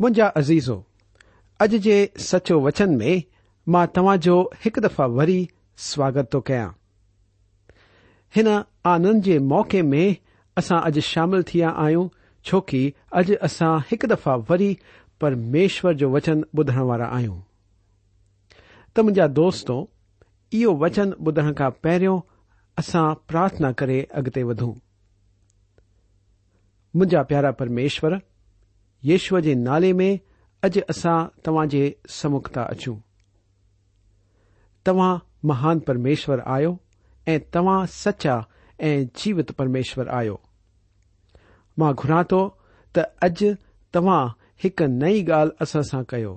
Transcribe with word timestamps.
منجا 0.00 0.24
عزیزوں 0.38 0.76
اج 1.64 1.74
جچو 1.84 2.56
وچن 2.60 2.96
میں 2.98 3.16
تاجو 3.94 4.36
ایک 4.62 4.74
دفاع 4.84 5.06
وی 5.16 5.38
سواگت 5.88 6.26
تو 6.32 6.40
کن 6.48 8.44
آنند 8.92 9.18
کے 9.24 9.36
موقعے 9.52 9.82
میں 9.92 10.08
اصا 10.60 10.76
اج 10.88 10.96
شام 11.10 11.30
ٹھیا 11.48 11.68
آئیں 11.84 12.04
چوکی 12.48 12.84
اج 13.18 13.28
اصا 13.46 13.68
ایک 13.90 14.02
دفع 14.10 14.34
وی 14.48 14.70
پرمیشور 15.20 15.92
جو 16.00 16.06
وچن 16.14 16.38
بدھن 16.56 16.78
والا 16.90 17.06
آئیں 17.16 17.32
تو 18.94 18.98
ما 19.04 19.26
دوستوں 19.36 19.80
وچن 20.80 21.08
بدھنے 21.26 21.52
کا 21.58 21.68
پہرو 21.82 22.14
اسا 22.80 23.02
پرارتھنا 23.26 23.68
کرگتے 23.80 24.42
ودوں 24.48 24.72
منجا 26.98 27.20
پیارا 27.30 27.50
پرمیشور 27.60 28.12
य 29.04 29.16
जे 29.42 29.54
नाले 29.54 29.92
में 29.92 30.18
अॼु 30.64 30.80
असां 30.90 31.18
तव्हां 31.46 31.68
जे 31.72 31.84
समुख 32.10 32.48
ता 32.54 32.62
अचूं 32.74 32.96
तव्हां 34.86 35.16
महान 35.48 35.78
परमेश्वर 35.88 36.40
आयो 36.56 36.76
ऐं 37.28 37.38
तव्हां 37.54 37.84
सचा 37.96 38.40
ऐं 38.82 39.04
जीवित 39.22 39.50
परमेश्वर 39.58 40.08
आयो 40.18 40.40
मां 41.78 41.92
घुरा 41.94 42.22
थो 42.32 42.40
त 42.96 43.06
अॼु 43.28 43.54
तव्हां 43.94 44.22
हिकु 44.64 44.86
नई 45.02 45.22
ॻाल्हि 45.24 45.56
असां 45.62 45.82
सां 45.90 46.02
कयो 46.14 46.36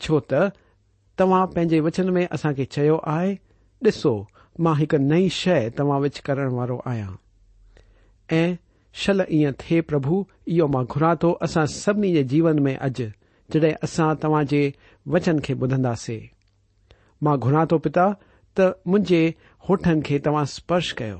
छो 0.00 0.20
त 0.30 0.42
तव्हां 1.18 1.46
पंहिंजे 1.54 1.80
वचन 1.86 2.10
में 2.16 2.26
असां 2.26 2.54
खे 2.58 2.64
चयो 2.76 2.96
आहे 3.16 3.34
ॾिसो 3.86 4.14
मां 4.64 4.74
हिकु 4.80 4.96
नई 5.12 5.28
शइ 5.42 5.70
तव्हां 5.78 6.00
विच 6.00 6.18
करण 6.28 6.50
वारो 6.60 6.82
आहियां 6.86 7.14
ऐं 8.40 8.46
شل 8.98 9.20
ای 9.28 9.44
تھے 9.58 9.80
پھو 9.88 10.22
یہ 10.58 10.82
گرا 10.94 11.12
تو 11.20 11.36
اصا 11.44 11.64
سبنی 11.82 12.22
جیون 12.30 12.62
میں 12.62 12.76
اج 12.86 13.02
جڈیں 13.52 13.72
اسا 13.82 14.12
تاج 14.20 14.54
وچن 15.14 15.40
کے 15.46 15.54
بدندا 15.60 15.94
سا 16.04 17.34
گھرا 17.42 17.64
تو 17.70 17.78
پتا 17.84 18.06
ت 18.56 18.60
مجھے 18.92 19.30
ہوٹھن 19.68 20.00
کے 20.06 20.18
تمام 20.24 20.44
سپرش 20.56 20.92
کر 20.98 21.12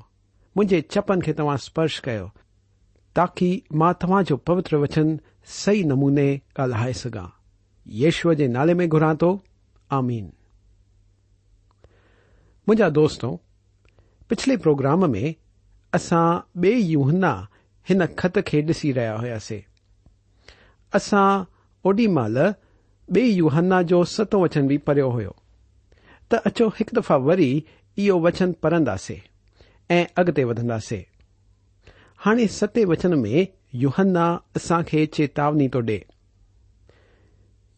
مجھے 0.56 0.81
چپن 0.81 1.20
کے 1.22 1.32
توا 1.38 1.56
سپرش 1.62 2.00
کرا 2.00 3.25
ماں 3.81 3.93
توتر 4.28 4.75
وچن 4.82 5.17
سہی 5.62 5.82
نمونے 5.88 6.26
گالہ 6.58 6.90
سکا 6.96 7.26
یشور 8.02 8.34
کے 8.34 8.46
نالے 8.46 8.75
میں 8.81 8.87
گراں 8.93 9.12
تو 9.20 9.37
آمین 9.99 10.28
مجھے 12.69 12.88
دوستوں 12.94 13.37
پچھلے 14.28 14.56
پروگرام 14.62 15.11
میں 15.11 15.32
اصا 15.96 16.22
بہن 16.62 17.25
हिन 17.91 18.05
ख़त 18.21 18.39
खे 18.49 18.61
ॾिसी 18.67 18.91
रहिया 18.97 19.15
हुयासीं 19.19 19.61
असां 20.95 21.27
ओॾी 21.91 22.07
महिल 22.19 22.37
बे 22.41 22.45
बेयूहना 23.15 23.81
जो 23.93 24.03
सतो 24.15 24.41
वचन 24.45 24.67
बि 24.71 24.77
पढ़ियो 24.91 25.09
हुयो 25.17 25.33
त 26.33 26.41
अचो 26.51 26.69
हिकु 26.77 26.97
दफ़ा 26.99 27.17
वरी 27.29 27.49
इहो 28.05 28.19
वचन 28.27 28.53
पढ़ंदासीं 28.65 29.19
ऐं 29.97 30.05
अॻिते 30.25 30.45
वधंदासीं 30.51 31.01
हाणे 32.27 32.47
सते 32.59 32.85
वचन 32.93 33.15
में 33.25 33.47
असां 33.83 34.83
खे 34.93 35.05
चेतावनी 35.19 35.69
थो 35.75 35.81
ॾे 35.91 35.99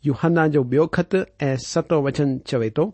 यूहन्ना 0.09 0.47
जो 0.57 0.63
बियो 0.73 0.87
ख़त 0.99 1.15
ऐं 1.49 1.57
सतो 1.71 1.97
वचन 2.07 2.37
चवे 2.53 2.71
थो 2.79 2.85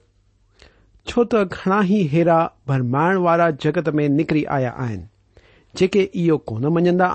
छो 1.09 1.25
त 1.33 1.43
घणा 1.49 1.81
ई 1.91 2.01
हेरा 2.17 2.39
भरमाइण 2.69 3.17
वारा 3.27 3.51
जगत 3.65 3.89
में 3.99 4.09
निकिरी 4.19 4.45
आया 4.57 4.71
आहिनि 4.85 5.07
جے 5.79 6.07
یہ 6.27 6.33
کون 6.49 6.63
مجدا 6.75 7.09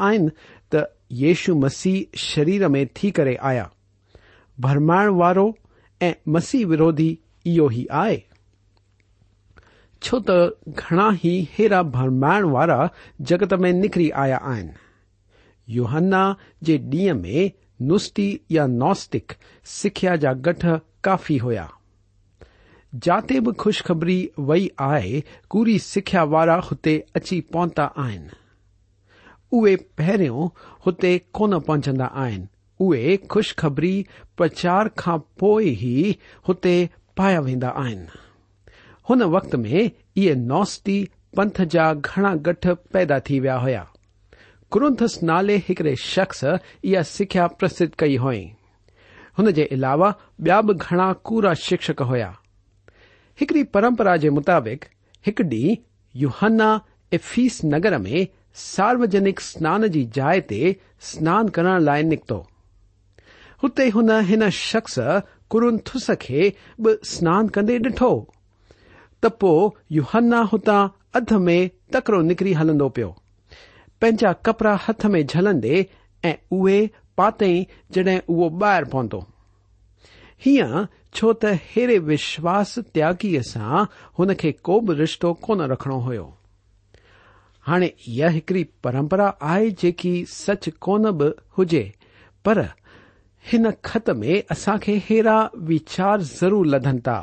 تشو 0.72 1.54
مسیح 1.62 2.04
شریر 2.26 2.68
میں 2.74 2.84
تھی 2.96 3.10
کرایا 3.18 3.64
برمائروارو 4.64 5.48
ای 6.04 6.12
مسیح 6.34 6.66
وروی 6.70 7.10
او 7.60 7.68
ہی 7.76 7.86
آئے 8.04 8.18
چو 10.04 10.20
ت 10.28 10.30
گھنا 10.82 11.08
ہی 11.24 11.34
ہیرا 11.58 11.82
برمائن 11.96 12.72
جگت 13.30 13.54
میں 13.62 13.72
نکری 13.84 14.10
آیا 14.24 14.40
یوہن 15.76 16.14
کے 16.66 16.78
ڈیئ 16.92 17.12
میں 17.24 17.48
نسطی 17.92 18.30
یا 18.56 18.66
ناستک 18.80 19.34
سکھیا 19.78 20.16
جا 20.24 20.32
گٹھ 20.46 20.66
کافی 21.06 21.40
ہوا 21.42 21.66
جاتے 23.06 23.40
بھی 23.44 23.52
خوشخبری 23.64 24.20
وی 24.48 24.68
آئے 24.92 25.20
پوری 25.52 25.78
سکھیاوارا 25.94 26.58
ہوتے 26.72 27.00
اچھی 27.18 27.40
پہنتا 27.54 27.88
اے 29.62 29.76
پہ 29.98 30.28
ہوتے 30.86 31.18
کون 31.38 31.60
پہنچا 31.66 32.06
آن 32.26 32.46
اوشخبری 32.86 33.98
پرچار 34.38 34.86
کا 35.02 35.16
پوئی 35.40 36.04
ہوتے 36.48 36.74
پایا 37.18 37.40
وا 37.62 39.26
وقت 39.36 39.56
میں 39.64 39.84
یہ 40.20 40.34
نوستی 40.54 41.04
پنت 41.36 41.62
جا 41.72 41.92
گڑا 42.08 42.34
گٹھ 42.48 42.68
پیدا 42.94 43.18
تھی 43.26 43.40
وا 43.48 43.58
ہوت 43.64 45.04
نالے 45.30 45.58
ایکڑے 45.68 45.94
شخص 46.04 46.44
یہ 46.92 47.02
سکھیا 47.12 47.48
پرست 47.60 48.02
کی 48.04 49.64
علاوہ 49.76 50.12
بیا 50.46 50.60
بھی 50.66 50.74
گڑا 50.84 51.12
کورا 51.28 51.54
شکشک 51.68 52.02
ہوا 52.10 52.32
ایکڑی 53.40 53.64
پرمپرا 53.76 54.16
کے 54.24 54.30
مطابق 54.40 54.86
ایک 55.28 55.42
ڈی 55.50 55.64
یوہانا 56.22 56.78
ایفیس 57.16 57.64
نگر 57.66 57.98
میں 58.06 58.26
सार्वजनिक 58.62 59.40
स्नान 59.44 59.88
जी 59.94 60.04
जाइ 60.16 60.42
ते 60.50 60.58
स्नान 61.10 61.48
करण 61.56 61.80
लाइ 61.84 62.04
निकितो 62.10 62.36
हुते 63.64 63.88
हुन 63.96 64.12
हिन 64.28 64.50
शख्स 64.60 64.96
कुरूनथुस 65.54 66.10
खे 66.26 66.44
बि 66.88 66.94
स्नान 67.14 67.48
कंदे 67.56 67.78
डि॒ठो 67.88 68.10
त 69.24 69.32
पोइ 69.46 69.66
युहन्ना 69.98 70.42
हुतां 70.54 70.82
अध 71.22 71.34
में 71.48 71.58
तकड़ो 71.96 72.22
निकिरी 72.30 72.54
हलंदो 72.60 72.90
पियो 73.00 73.10
पंहिंजा 74.02 74.32
कपड़ा 74.50 74.74
हथ 74.88 75.06
में 75.16 75.22
झलंदे 75.26 75.82
ऐं 76.32 76.36
उहे 76.60 76.78
पातई 77.22 77.58
जड॒हिं 77.98 78.20
उहो 78.36 78.50
ॿाहिरि 78.66 78.90
पहुतो 78.94 79.26
हीअं 80.46 80.86
छो 81.16 81.34
त 81.42 81.58
हेरे 81.74 81.98
विश्वास 82.14 82.78
त्यागीअ 82.94 83.42
सां 83.54 83.84
हुन 84.22 84.34
खे 84.46 84.52
को 84.70 84.80
बि 84.88 84.94
रिश्तो 85.06 85.34
कोन 85.50 85.62
रखणो 85.76 86.00
हो 86.10 86.14
हाणे 87.68 87.88
इहा 88.08 88.30
हिकड़ी 88.30 88.64
परंपरा 88.84 89.28
आहे 89.50 89.70
जेकी 89.82 90.14
सच 90.30 90.68
कोन 90.86 91.10
बि 91.18 91.30
हुजे 91.58 91.92
पर 92.46 92.62
हिन 93.52 93.70
ख़त 93.86 94.10
में 94.22 94.42
असां 94.52 94.78
खे 94.84 94.96
हेरा 95.10 95.38
वीचार 95.70 96.22
ज़रूर 96.22 96.66
लधनि 96.68 97.00
था 97.08 97.18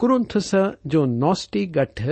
कुरुंथस 0.00 0.50
जो 0.92 1.04
नौस्टी 1.24 1.64
गठ 1.78 2.02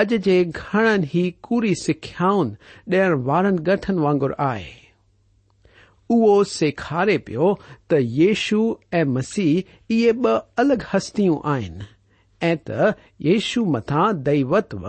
अॼु 0.00 0.18
जे 0.24 0.36
घणनि 0.44 1.08
ई 1.20 1.30
कूरी 1.48 1.74
सिख्याऊं 1.84 2.50
ॾियण 2.90 3.12
वारनि 3.30 3.62
गठनि 3.70 4.00
वांगुर 4.02 4.34
आहे 4.38 4.80
उहो 6.14 6.34
सेखारे 6.58 7.16
पियो 7.26 7.54
त 7.90 7.98
येशु 8.20 8.58
ऐं 9.00 9.04
मसीह 9.16 9.52
इहे 9.94 10.12
ॿ 10.12 10.38
अलॻि 10.62 10.84
हस्तियूं 10.92 11.36
आहिनि 11.52 11.86
ऐं 12.48 12.56
त 12.70 12.94
येशु 13.28 13.64
मथां 13.74 14.06
दैवत्व 14.28 14.88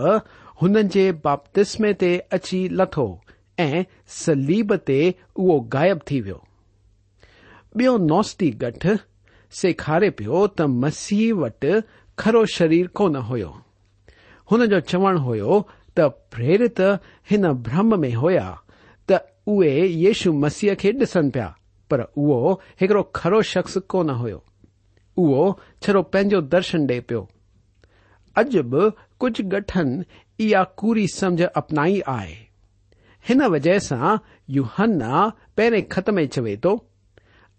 हुननि 0.62 0.82
जे 0.94 1.04
बाप्तिस्मे 1.24 1.92
ते 2.00 2.16
अची 2.36 2.68
लथो 2.78 3.06
ऐं 3.60 3.84
सलीब 4.18 4.74
ते 4.86 4.98
उहो 5.40 5.58
गायब 5.74 6.00
थी 6.10 6.20
वियो 6.26 6.40
ॿियो 7.78 7.96
नौस्ती 8.06 8.50
गठ 8.62 8.86
सेखारे 9.60 10.10
पियो 10.20 10.46
त 10.58 10.66
मसीह 10.84 11.34
वटि 11.40 11.72
खरो 12.18 12.44
शरीर 12.54 12.86
कोन 13.00 13.16
हुयो 13.30 13.50
हुन 14.50 14.66
जो 14.72 14.80
चवण 14.92 15.16
हुयो 15.26 15.58
त 15.96 16.06
प्रेरित 16.34 16.80
हिन 17.30 17.52
भ्रम 17.68 17.98
में 18.00 18.12
हुया 18.22 18.46
त 19.10 19.20
उहे 19.54 19.74
येशु 20.04 20.32
मसीह 20.46 20.74
खे 20.82 20.92
ॾिसनि 21.02 21.30
पिया 21.34 21.48
पर 21.90 22.02
उहो 22.22 22.60
हिकड़ो 22.80 23.02
खरो 23.16 23.42
शख़्स 23.54 23.76
कोन 23.94 24.10
हुयो 24.22 24.42
उहो 25.24 25.42
छड़ो 25.82 26.02
पंहिंजो 26.14 26.40
दर्शन 26.54 26.86
ॾे 26.92 27.00
पियो 27.10 27.28
अॼु 28.40 28.62
बि 28.70 28.90
कुझु 29.20 29.42
गठन 29.52 29.88
इहा 30.40 30.62
कूरी 30.78 31.06
समझ 31.08 31.40
अपनाई 31.56 32.00
आहे 32.08 32.34
हिन 33.28 33.42
वजह 33.52 33.78
सां 33.78 34.16
यू 34.54 34.64
पहिरें 34.80 35.82
खत 35.88 36.10
में 36.16 36.26
चवे 36.28 36.56
थो 36.64 36.72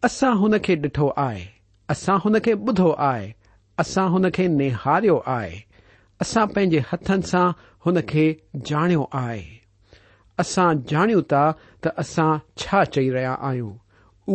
असां 0.03 0.35
हुन 0.37 0.57
खे 0.65 0.75
ॾिठो 0.75 1.07
आहे 1.21 1.45
असां 1.89 2.19
हुन 2.19 2.39
खे 2.45 2.53
ॿुधो 2.55 2.89
आहे 3.07 3.33
असां 3.79 4.07
हुन 4.11 4.29
खे 4.35 4.47
निहारियो 4.47 5.17
आहे 5.37 5.55
असां 6.21 6.45
पंहिंजे 6.53 6.83
हथनि 6.91 7.27
सां 7.31 7.45
हुन 7.85 7.99
खे 8.11 8.25
ॼाणियो 8.71 9.07
आहे 9.21 9.41
असां 10.39 10.67
ॼाणियूं 10.91 11.21
था 11.31 11.43
त 11.83 11.93
असां 12.03 12.27
छा 12.63 12.83
चई 12.95 13.09
रहिया 13.17 13.33
आहियूं 13.49 13.71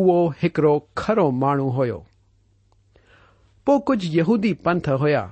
उहो 0.01 0.19
हिकड़ो 0.43 0.73
खरो 0.99 1.31
माण्हू 1.45 1.69
हुयो 1.79 2.05
हो 3.69 3.79
कुझ 3.89 3.99
यहूदी 4.15 4.53
पंथ 4.67 4.89
हुया 5.01 5.23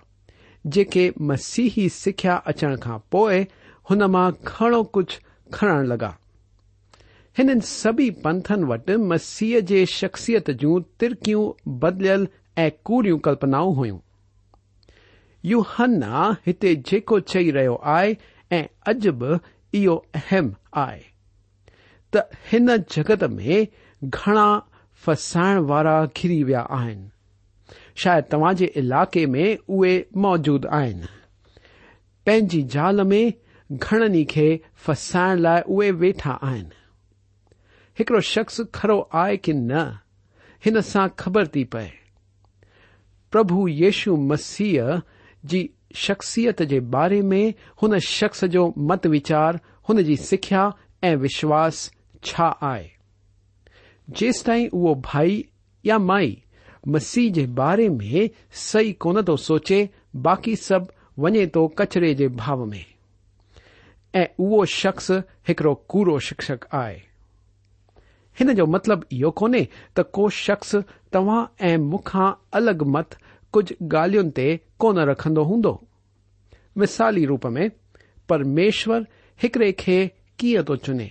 जेके 0.66 1.10
मसीही 1.20 1.88
सिखिया 1.88 2.34
अचण 2.52 2.76
खां 2.82 2.98
पोइ 3.12 3.44
हुन 3.90 4.02
मां 4.14 4.30
घणो 4.44 4.82
कुझु 4.96 5.20
खणण 5.54 5.86
लॻा 5.92 6.08
हिननि 7.38 7.60
सभी 7.66 8.08
पंथनि 8.24 8.64
वटि 8.70 8.96
मसीह 9.12 9.60
जे 9.70 9.84
शख़्सियत 9.94 10.50
जूं 10.62 10.80
तिरकियूं 11.00 11.44
बदिलियल 11.82 12.26
ऐं 12.64 12.70
कूड़ियूं 12.84 13.18
कल्पनाऊं 13.28 13.74
हुयूं 13.76 13.98
यू 15.50 15.60
हन्ना 15.74 16.30
हिते 16.46 16.74
जेको 16.88 17.20
चई 17.32 17.50
रहियो 17.58 17.74
आहे 17.96 18.16
ऐं 18.52 18.64
अॼु 18.92 19.12
बि 19.20 19.38
इहो 19.82 19.94
अहम 20.20 20.52
आहे 20.84 21.02
त 22.14 22.24
हिन 22.50 22.76
जगत 22.96 23.24
में 23.36 23.66
घणा 24.08 24.46
फसाइण 25.06 25.58
वारा 25.70 25.96
घिरी 26.16 26.42
विया 26.44 26.60
आहिनि 26.80 27.08
शायदि 28.02 28.28
तव्हां 28.30 28.54
जे 28.56 28.66
इलाइक़े 28.80 29.24
में 29.26 29.58
उहे 29.76 29.92
मौजूद 30.24 30.66
आहिनि 30.78 31.06
पंहिंजी 32.26 32.62
ज़ाल 32.74 33.00
में 33.10 33.32
घणनि 33.78 34.24
खे 34.32 34.46
फसाइण 34.86 35.38
लाइ 35.46 35.60
उहे 35.76 35.90
वेठा 36.02 36.32
आहिनि 36.32 36.70
हिकड़ो 37.98 38.20
शख़्स 38.34 38.60
खरो 38.74 38.98
आहे 39.22 39.36
की 39.46 39.52
न 39.52 39.82
हिन 40.64 40.80
सां 40.90 41.08
ख़बर 41.20 41.46
थी 41.56 41.64
पए 41.74 41.90
प्रभु 43.32 43.66
येशु 43.68 44.16
मसीह 44.30 45.00
जी 45.52 45.68
शख्सियत 46.06 46.62
जे 46.70 46.78
बारे 46.94 47.20
में 47.32 47.42
हुन 47.82 47.98
शख़्स 48.14 48.44
जो 48.56 48.72
मत 48.90 49.06
वीचार 49.16 49.60
हुन 49.88 50.02
जी 50.08 50.16
सिख्या 50.30 50.72
ऐं 51.08 51.14
विश्वास 51.26 51.90
छा 52.30 52.46
आहे 52.70 52.88
जेस 54.20 54.42
ताईं 54.46 54.68
उहो 54.68 54.94
भाई 55.04 55.44
या 55.86 55.98
माई 56.10 56.36
मसीह 56.88 57.32
जे 57.32 57.46
बारे 57.60 57.88
में 57.88 58.28
सही 58.66 58.92
कोन 59.02 59.22
थो 59.28 59.36
सोचे 59.36 59.88
बाक़ी 60.22 60.54
सभु 60.56 61.22
वञे 61.24 61.46
थो 61.56 61.66
कचरे 61.78 62.14
जे 62.14 62.28
भाव 62.42 62.64
में 62.66 62.84
ऐं 64.16 64.26
उहो 64.40 64.64
शख़्स 64.64 65.10
हिकड़ो 65.48 65.74
कूरो 65.90 66.18
शिक्षक 66.28 66.64
आहे 66.74 66.96
हिन 68.38 68.52
जो 68.54 68.66
मतिलब 68.66 69.04
इहो 69.12 69.30
कोन्हे 69.40 69.66
त 69.96 70.00
को 70.14 70.28
शख़्स 70.38 70.74
तव्हां 71.12 71.44
ऐं 71.68 71.76
मूंखां 71.90 72.30
अलॻि 72.58 72.84
मत 72.96 73.16
कुझ 73.52 73.64
ॻाल्हियुनि 73.94 74.30
ते 74.38 74.46
कोन 74.80 74.98
रखंदो 75.10 75.42
हूंदो 75.50 75.78
मिसाली 76.78 77.24
रूप 77.26 77.46
में 77.56 77.68
परमेश्वर 78.28 79.06
हिकड़े 79.42 79.70
खे 79.82 79.98
कीअं 80.38 80.64
थो 80.68 80.76
चुने 80.88 81.10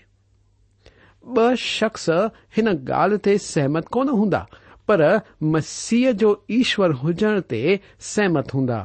ॿ 1.38 1.56
शख़्स 1.68 2.10
हिन 2.56 2.68
ॻाल्हि 2.74 3.18
ते 3.28 3.38
सहमत 3.50 3.88
कोन 3.98 4.10
हूंदा 4.18 4.46
پر 4.88 5.02
مسیح 5.54 6.08
ایشور 6.26 6.90
ہوجن 7.04 7.40
تہمت 7.48 8.54
ہندہ 8.56 8.84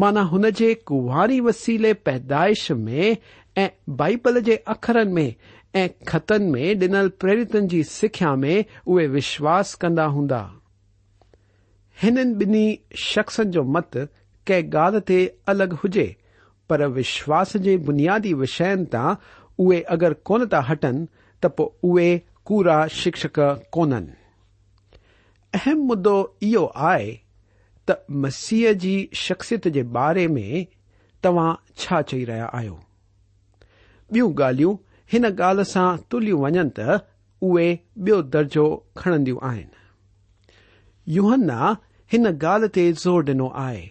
مانا 0.00 0.22
ہنجی 0.32 0.72
کنواری 0.86 1.40
وسیلے 1.46 1.92
پیدائش 2.08 2.70
میں 2.86 3.12
بائبل 3.96 4.40
کے 4.44 4.56
اخرن 4.74 5.14
میں 5.14 5.30
خطن 6.06 6.50
میں 6.52 6.72
ڈنل 6.82 7.08
پریرتن 7.20 7.66
کی 7.68 7.76
جی 7.76 7.82
سکھایا 7.90 8.34
میں 8.44 8.58
اوے 8.84 9.06
وشواس 9.16 9.76
كدا 9.78 10.06
ہندا 10.12 10.42
ان 12.10 12.56
شخصن 13.06 13.50
مت 13.72 13.96
كے 14.46 14.60
گال 14.72 14.96
ہوجی 15.82 16.06
پر 16.68 16.86
وشواس 16.96 17.56
كے 17.64 17.76
بنیادی 17.86 18.34
وشیوں 18.42 18.84
تا 18.92 19.02
اوے 19.10 19.82
اگر 19.96 20.12
کون 20.30 20.48
تا 20.48 20.60
ہٹن 20.72 21.04
تو 21.40 21.70
شكھک 23.02 23.38
كو 23.72 23.84
अहम 25.54 25.78
मुद्दो 25.86 26.16
इहो 26.48 26.64
आहे 26.88 27.10
त 27.90 27.94
मसीह 28.24 28.72
जी 28.82 28.92
शख़्सियत 29.20 29.68
जे 29.76 29.82
बारे 29.96 30.26
में 30.34 30.66
तव्हां 31.22 31.54
छा 31.84 32.00
चई 32.12 32.22
रहिया 32.28 32.46
आहियो 32.58 32.76
ॿियूं 34.14 34.28
ॻाल्हियूं 34.44 34.76
हिन 35.14 35.24
ॻाल्हि 35.30 35.64
सां 35.70 35.86
तुलियूं 36.14 36.40
वञनि 36.44 36.64
त 36.78 37.00
उहे 37.50 37.66
ॿियो 38.08 38.20
दर्जो 38.36 38.66
खणंदियूं 39.02 39.40
आहिनि 39.50 41.16
युहन्ना 41.18 41.70
हिन 42.14 42.26
ॻाल्हि 42.32 42.68
ते 42.78 42.86
ज़ोर 43.06 43.24
ॾिनो 43.30 43.48
आहे 43.64 43.82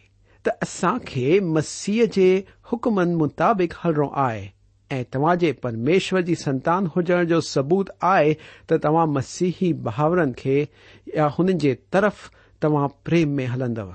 त 0.46 0.56
असां 0.68 0.98
खे 1.12 1.28
मसीह 1.58 2.06
जे 2.20 2.30
हुकमनि 2.72 3.20
मुताबिक़ 3.26 3.74
हलणो 3.84 4.10
आहे 4.28 4.48
ऐं 4.92 5.04
तव्हां 5.14 5.36
जे 5.38 5.52
परमेश्वर 5.64 6.22
जी 6.28 6.36
संतान 6.44 6.86
हुजण 6.96 7.26
जो 7.32 7.40
सबूत 7.48 7.90
आहे 8.12 8.34
त 8.70 8.78
तव्हां 8.84 9.06
मसीही 9.14 9.72
बहावरनि 9.88 10.34
खे 10.38 10.56
या 11.18 11.26
हुननि 11.38 11.54
जे 11.64 11.74
तरफ़ 11.94 12.30
तव्हां 12.64 12.88
प्रेम 13.06 13.36
में 13.40 13.46
हलंदव 13.48 13.92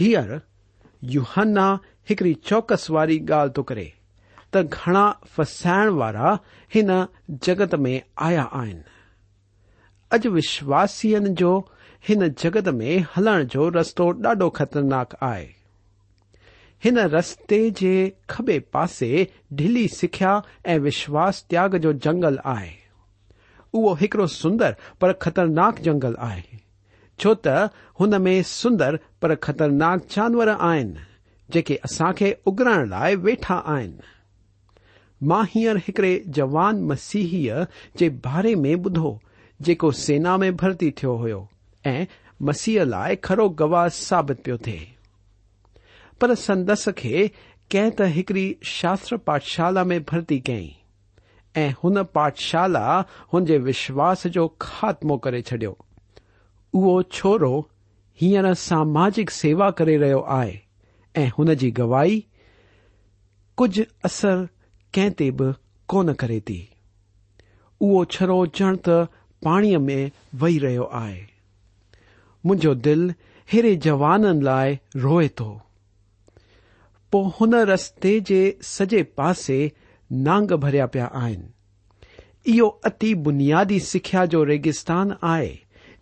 हीअ 0.00 0.38
युहाना 1.16 1.66
हिकड़ी 2.08 2.32
चौकस 2.50 2.90
वारी 2.96 3.18
ॻाल्हि 3.28 3.52
थो 3.56 3.62
करे 3.72 3.88
त 4.54 4.62
घणा 4.62 5.04
फसाइण 5.36 5.88
वारा 6.00 6.36
हिन 6.74 6.90
जगत 7.48 7.74
में 7.86 7.94
आया 8.30 8.48
आहिनि 8.62 8.98
अॼु 10.16 10.32
विश्वासीअ 10.40 11.20
जो 11.42 11.52
हिन 12.08 12.28
जगत 12.44 12.68
में 12.82 12.94
हलण 13.16 13.44
जो 13.56 13.68
रस्तो 13.80 14.10
ॾाढो 14.30 14.48
ख़तरनाक 14.60 15.14
आहे 15.30 15.46
رستے 16.84 18.08
خب 18.28 18.50
پاسے 18.72 19.24
ڈیلی 19.56 19.86
سکھایا 19.94 20.74
اشواس 20.86 21.42
تیاگ 21.48 21.76
جو 21.82 21.90
جنگل 22.04 22.36
آئی 22.54 22.68
ایکڑو 24.00 24.26
سندر 24.26 24.72
پر 25.00 25.12
خطرناک 25.20 25.80
جنگل 25.84 26.14
آو 26.18 27.32
تن 27.42 28.20
میں 28.22 28.40
سندر 28.48 28.96
پر 29.20 29.34
خطرناک 29.40 30.06
جانور 30.14 30.48
آن 30.58 30.92
جے 31.54 31.62
اصا 31.84 32.10
خے 32.18 32.32
اگران 32.46 32.88
لائے 32.90 33.14
ویٹا 33.24 33.60
آئن 33.74 33.90
ماں 35.28 35.42
ہیر 35.54 35.76
ایک 36.00 36.06
جوان 36.36 36.82
مسیحی 36.88 37.46
کے 37.98 38.08
بارے 38.24 38.54
میں 38.64 38.74
بدھو 38.84 39.12
جینا 40.00 40.36
میں 40.42 40.50
برتی 40.60 40.90
تھو 41.00 41.18
مسیح 42.48 42.82
لائے 42.94 43.16
کڑو 43.26 43.48
گواہ 43.60 43.88
سابت 44.00 44.40
پی 44.44 44.56
تھے 44.64 44.78
پر 46.20 46.34
سندس 46.34 46.88
کے 46.96 47.26
کڑڑی 47.72 48.52
شاستر 48.70 49.16
پاٹھشالا 49.26 49.82
میں 49.90 49.98
برتی 50.10 50.38
كئی 50.48 50.68
پاٹھشالا 52.14 53.00
ہنجی 53.32 53.56
وشواس 53.66 54.24
جو 54.34 54.46
خاتمو 54.66 55.16
كے 55.26 55.40
چڈیا 55.48 55.70
او 56.80 57.00
چوڑ 57.18 57.42
ہيں 58.22 58.52
ساماج 58.62 59.20
سيوا 59.32 59.70
کرے 59.78 59.96
رہے 59.98 60.20
آئے 60.38 61.26
ہنجى 61.38 61.54
جی 61.60 61.70
گواہى 61.78 62.20
کھج 63.56 63.80
اصر 64.08 64.44
كے 64.98 65.30
بن 65.38 66.12
كے 66.20 66.38
تى 66.46 66.60
او 67.84 68.04
چھرو 68.14 68.40
اچھ 68.42 68.62
ت 68.84 68.90
پانى 69.44 69.76
ميں 69.88 70.04
وہ 70.40 70.48
رہے 70.62 70.76
آہيے 71.00 71.24
من 72.48 72.58
دل 72.84 73.08
ہيرے 73.54 73.74
جوان 73.84 74.42
لائي 74.44 74.74
رويے 75.02 75.28
تو 75.38 75.52
पो 77.12 77.22
हुन 77.40 77.54
रस्ते 77.70 78.18
जे 78.26 78.40
सॼे 78.64 79.02
पासे 79.16 79.56
नांग 80.26 80.50
भरिया 80.64 80.86
पिया 80.94 81.06
आहिनि 81.20 82.50
इहो 82.54 82.68
अति 82.86 83.12
बुनियादी 83.26 83.78
सिख्या 83.86 84.24
जो 84.34 84.42
रेगिस्तान 84.50 85.12
आहे 85.30 85.54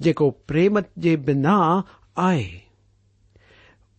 जेको 0.02 0.30
प्रेम 0.48 0.78
जे 1.06 1.16
बिना 1.28 1.54
आहे 2.26 2.48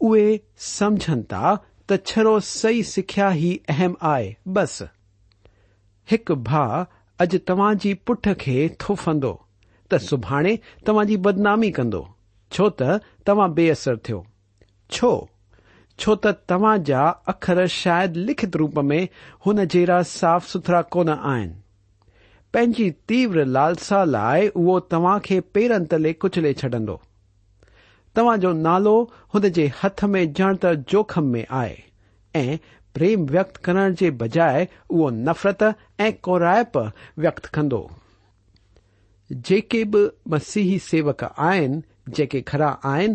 उहे 0.09 0.39
समझनि 0.73 1.23
था 1.33 1.55
त 1.89 1.97
छड़ो 2.05 2.39
सही 2.51 2.83
सिख्या 2.93 3.31
ई 3.35 3.51
अहम 3.69 3.95
आहे 4.11 4.35
बस 4.57 4.81
हिकु 6.11 6.35
भाउ 6.51 6.83
अॼु 7.23 7.37
तव्हां 7.47 7.73
जी 7.85 7.93
पुठ 8.09 8.29
खे 8.43 8.57
थुफंदो 8.83 9.33
त 9.91 9.97
सुभाणे 10.09 10.57
तव्हां 10.87 11.05
जी 11.11 11.17
बदनामी 11.29 11.71
कंदो 11.79 12.05
छो 12.51 12.69
त 12.81 12.91
तव्हां 13.31 13.51
बेअसर 13.61 13.97
थियो 14.07 14.25
छो 14.91 15.11
چو 16.01 16.15
تا 16.23 16.31
اخر 17.31 17.67
شاید 17.71 18.17
لکھت 18.17 18.55
روپ 18.59 18.77
میں 18.89 19.01
ہو 19.45 19.53
جڑا 19.71 20.01
صاف 20.19 20.47
ستھرا 20.49 20.81
کون 20.95 21.09
آن 21.09 21.47
پی 22.51 22.89
تیور 23.07 23.35
لالسا 23.55 24.03
لائے 24.13 24.49
وہ 24.67 24.79
تا 24.89 25.17
کے 25.23 25.39
پیرن 25.53 25.85
تلے 25.91 26.13
کچلے 26.21 26.53
چڈ 26.61 26.75
تواجو 28.15 28.51
نالو 28.67 28.95
ہت 29.33 30.03
میں 30.13 30.25
جڑت 30.37 30.65
جوخم 30.91 31.25
میں 31.31 31.43
آئے 31.63 32.47
پریم 32.93 33.21
وکت 33.33 33.59
کرنے 33.63 33.93
کے 33.99 34.11
بجائے 34.21 34.65
وہ 34.99 35.09
نفرت 35.27 35.63
اورائپ 36.27 36.77
وکت 37.25 37.51
کدو 37.53 37.85
جے 39.49 39.59
بھی 39.91 40.07
مسیحی 40.33 40.77
سیوک 40.89 41.23
آن 41.35 41.79
جے 42.15 42.25
کھڑا 42.51 42.75
آن 42.95 43.13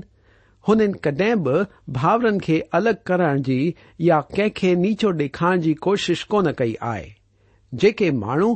हुननि 0.68 0.87
कडहिं 1.04 1.37
बि 1.44 1.54
भावरनि 1.97 2.38
खे 2.44 2.59
अलॻि 2.76 2.92
करण 3.06 3.40
जी 3.49 3.59
या 4.00 4.21
कंहिंखे 4.37 4.75
नीचो 4.85 5.11
डे॒खारण 5.21 5.61
जी 5.61 5.73
कोशिश 5.87 6.23
कोन 6.33 6.50
कई 6.59 6.75
आहे 6.92 7.11
जेके 7.83 8.11
माण्हू 8.25 8.49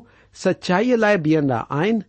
सचाईअ 0.44 0.96
लाइ 0.96 1.16
बीहंदा 1.26 1.58
आहिनि 1.80 2.00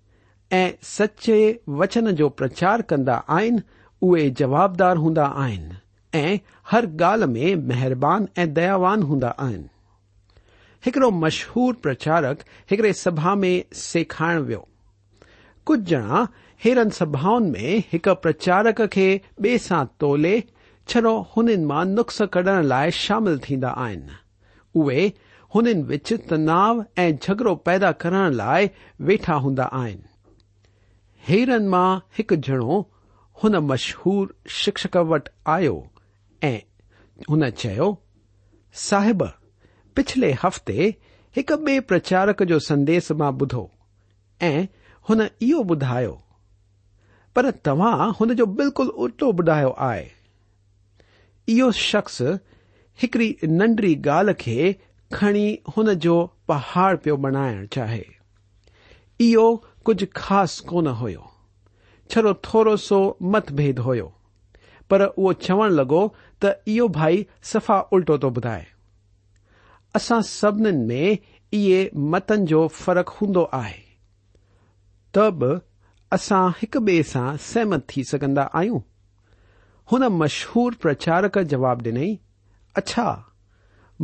ऐं 0.58 0.70
सचे 0.96 1.38
वचन 1.80 2.12
जो 2.22 2.30
प्रचार 2.40 2.82
कंदा 2.92 3.16
आहिनि 3.38 3.62
उहे 4.08 4.30
जवाबदार 4.40 4.98
हूंदा 5.04 5.26
आहिनि 5.44 5.76
ऐं 6.20 6.38
हर 6.72 6.86
ॻाल्हि 7.02 7.26
में 7.34 7.66
मेहरबान 7.70 8.28
ऐं 8.38 8.54
दयावान 8.54 9.04
हूंदा 9.12 9.34
आहिनि 9.48 9.68
हिकड़ो 10.86 11.10
मशहूर 11.22 11.74
प्रचारक 11.84 12.40
हिकड़े 12.72 12.92
सभा 13.04 13.34
में 13.44 13.56
सेखारण 13.86 14.42
वियो 14.50 14.68
कुझु 15.68 15.96
ॼणा 15.96 16.26
हीरन 16.64 16.90
सभाउनि 16.96 17.50
में 17.50 17.84
हिकु 17.92 18.14
प्रचारक 18.24 18.80
खे 18.94 19.06
ॿिए 19.42 19.58
सां 19.66 19.84
तोले 20.00 20.34
छड़ो 20.92 21.14
हुननि 21.36 21.56
मां 21.70 21.86
नुक्स 21.92 22.22
कढण 22.34 22.64
लाइ 22.72 22.92
शामिल 22.98 23.38
थींदा 23.46 23.70
आहिनि 23.84 24.18
उहे 24.82 25.06
हुननि 25.56 25.74
विच 25.94 26.12
तनाव 26.30 26.84
ऐं 27.06 27.16
झगड़ो 27.24 27.54
पैदा 27.70 27.92
करण 28.04 28.34
लाइ 28.42 28.70
वेठा 29.12 29.34
हूंदा 29.46 29.70
आहिनि 29.80 30.06
हेरन 31.32 31.70
मां 31.78 31.86
हिकु 32.18 32.36
ॼणो 32.52 32.80
हुन 33.44 33.56
मशहूर 33.72 34.36
शिक्षक 34.60 34.98
वटि 35.16 35.32
आयो 35.58 35.78
ऐं 36.52 36.56
हुन 37.32 37.50
चयो 37.66 37.90
साहिब 38.90 39.30
पिछले 40.00 40.36
हफ़्ते 40.48 40.78
हिकु 41.40 41.64
ॿिए 41.70 41.80
प्रचारक 41.94 42.44
जो 42.54 42.60
संदेश 42.72 43.12
मां 43.24 43.32
ॿुधो 43.46 43.70
ऐं 44.54 44.58
हुन 45.10 45.30
इहो 45.52 45.64
ॿुधायो 45.76 46.18
पर 47.36 47.50
तव्हां 47.66 48.12
हुन 48.20 48.34
जो 48.40 48.46
बिल्कुलु 48.60 48.92
उल्टो 49.06 49.32
ॿुधायो 49.42 49.70
आहे 49.88 50.06
इहो 51.56 51.72
शख़्स 51.80 52.22
हिकड़ी 53.02 53.36
नंढड़ी 53.52 53.96
ॻाल्हि 54.08 54.34
खे 54.44 54.56
खणी 55.14 55.48
हुन 55.78 55.94
जो 56.06 56.16
पहाड़ 56.48 56.96
पियो 57.04 57.18
बणाइण 57.26 57.66
चाहे 57.76 58.04
इहो 59.28 59.46
कुझु 59.86 60.06
ख़ासि 60.18 60.64
कोन 60.72 60.88
हुयो 61.02 61.26
छड़ो 62.12 62.34
थोरो 62.48 62.76
सो 62.90 63.00
मतभेद 63.38 63.80
हुयो 63.88 64.08
पर 64.90 65.02
उहो 65.06 65.34
चवण 65.46 65.72
लॻो 65.80 66.02
त 66.44 66.54
इहो 66.76 66.88
भाई 67.00 67.26
सफ़ा 67.54 67.80
उल्टो 67.98 68.18
थो 68.26 68.32
ॿुधाए 68.40 68.66
असां 70.00 70.22
सभिनीनि 70.32 70.86
में 70.94 71.18
इहे 71.60 71.80
मतनि 72.18 72.46
जो 72.54 72.68
फ़र्क़ु 72.84 73.16
हूंदो 73.22 73.44
आहे 73.62 73.82
त 75.18 75.32
बि 75.44 75.56
असां 76.16 76.48
हिक 76.60 76.76
ॿिए 76.78 77.02
सां 77.08 77.36
सहमत 77.48 77.82
थी 77.90 78.04
सघंदा 78.12 78.44
आहियूं 78.60 78.80
हुन 79.92 80.04
मशहूर 80.22 80.76
प्रचारक 80.86 81.38
जवाब 81.52 81.82
डि॒नई 81.88 82.10
अछा 82.82 83.04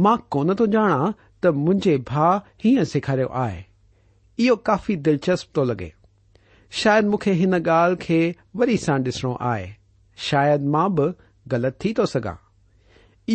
मां 0.07 0.15
कोन 0.35 0.53
थो 0.59 0.67
ॼाणा 0.75 0.99
त 1.45 1.53
मुंहिंजे 1.63 1.95
भाउ 2.11 2.37
हीअं 2.63 2.83
सेखारियो 2.93 3.27
आहे 3.45 3.57
इहो 4.45 4.55
काफ़ी 4.71 4.95
दिलचस्प 5.09 5.55
थो 5.57 5.63
लॻे 5.71 5.89
शायदि 6.81 7.07
मूंखे 7.09 7.33
हिन 7.43 7.53
ॻाल्हि 7.61 7.97
खे 8.07 8.19
वरी 8.61 8.77
सां 8.87 8.99
ॾिसणो 9.07 9.35
आहे 9.51 9.67
शायदि 10.29 10.67
मां 10.77 10.87
बि 10.99 11.09
ग़लति 11.55 11.87
थी 11.89 11.93
थो 11.97 12.05
सघां 12.15 12.35